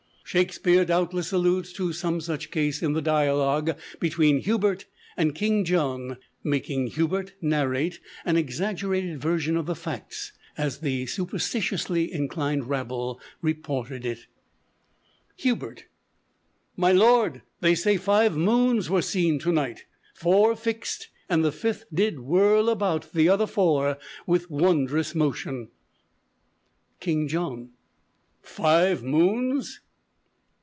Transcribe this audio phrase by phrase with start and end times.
[0.23, 4.85] Shakespeare doubtless alludes to some such case in the dialogue between Hubert
[5.17, 12.13] and King John, making Hubert narrate an exaggerated version of the facts, as the superstitiously
[12.13, 14.27] inclined rabble reported it:
[15.35, 15.87] Hubert.
[16.77, 19.83] "My lord, they say five moons were seen to night;
[20.15, 25.71] Four fixed; and the fifth did whirl about The other four with wondrous motion."
[27.01, 27.71] King John.
[28.41, 29.81] "Five moons?"